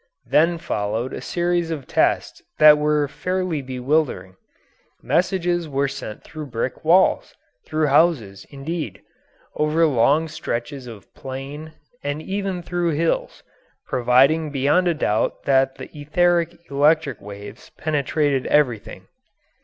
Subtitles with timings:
[0.25, 4.35] Then followed a series of tests that were fairly bewildering.
[5.03, 7.35] Messages were sent through brick walls
[7.67, 9.03] through houses, indeed
[9.53, 13.43] over long stretches of plain, and even through hills,
[13.85, 19.05] proving beyond a doubt that the etheric electric waves penetrated everything.